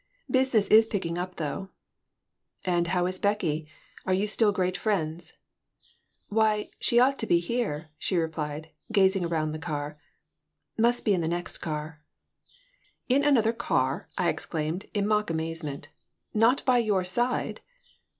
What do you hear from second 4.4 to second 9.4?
great friends?" "Why, she ought to be here!" she replied, gazing